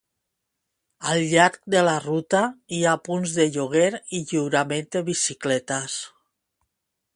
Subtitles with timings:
[1.11, 2.41] Al llarg de la ruta,
[2.77, 6.03] hi ha punts de lloguer i lliurament de bicicletes.